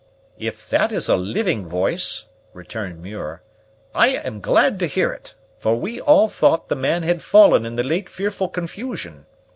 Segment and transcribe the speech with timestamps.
[0.39, 3.43] "If that is a living voice," returned Muir,
[3.93, 7.75] "I am glad to hear it; for we all thought the man had fallen in
[7.75, 9.27] the late fearful confusion.